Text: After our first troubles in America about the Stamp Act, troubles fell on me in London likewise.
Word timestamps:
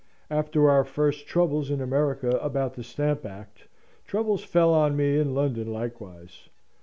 After 0.31 0.67
our 0.67 0.83
first 0.83 1.27
troubles 1.27 1.69
in 1.69 1.79
America 1.79 2.29
about 2.41 2.73
the 2.73 2.81
Stamp 2.81 3.23
Act, 3.23 3.67
troubles 4.07 4.43
fell 4.43 4.73
on 4.73 4.97
me 4.97 5.19
in 5.19 5.35
London 5.35 5.71
likewise. 5.71 6.49